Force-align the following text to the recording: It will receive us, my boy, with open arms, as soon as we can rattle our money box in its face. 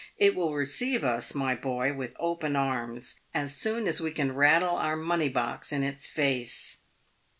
It 0.17 0.35
will 0.35 0.55
receive 0.55 1.03
us, 1.03 1.35
my 1.35 1.53
boy, 1.53 1.93
with 1.93 2.15
open 2.17 2.55
arms, 2.55 3.19
as 3.35 3.55
soon 3.55 3.85
as 3.87 4.01
we 4.01 4.09
can 4.09 4.33
rattle 4.33 4.75
our 4.77 4.95
money 4.95 5.29
box 5.29 5.71
in 5.71 5.83
its 5.83 6.07
face. 6.07 6.79